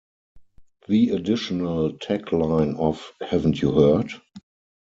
[0.87, 4.09] The additional tagline of Haven't you heard?